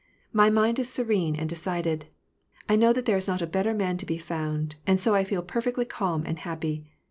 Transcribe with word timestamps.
My 0.33 0.49
mind 0.49 0.79
is 0.79 0.89
serene 0.91 1.35
and 1.35 1.47
decided. 1.47 2.07
I 2.67 2.75
know 2.75 2.91
that 2.91 3.05
there 3.05 3.17
is 3.17 3.27
not 3.27 3.43
a 3.43 3.45
better 3.45 3.71
man 3.71 3.97
to 3.97 4.05
be 4.07 4.17
found, 4.17 4.77
and 4.87 4.99
so 4.99 5.13
I 5.13 5.23
feel 5.23 5.43
perfectly 5.43 5.85
calm 5.85 6.23
and 6.25 6.39
happy. 6.39 6.87